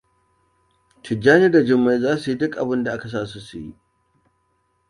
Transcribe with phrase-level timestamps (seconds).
[1.03, 3.71] Tijjani da Jummai za su yi duk abinda aka sa su yi.